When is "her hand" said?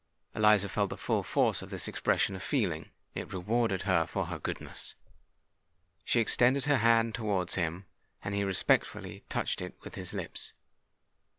6.65-7.13